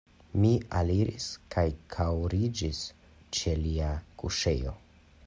[0.43, 0.49] Mi
[0.79, 1.65] aliris kaj
[1.97, 2.81] kaŭriĝis
[3.41, 4.79] ĉe lia kuŝejo.